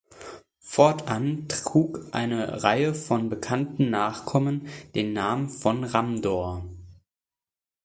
Fortan 0.57 1.47
trug 1.47 2.05
eine 2.11 2.63
Reihe 2.63 2.95
von 2.95 3.29
bekannten 3.29 3.91
Nachkommen 3.91 4.67
den 4.95 5.13
Namen 5.13 5.49
„von 5.51 5.83
Ramdohr“. 5.83 6.65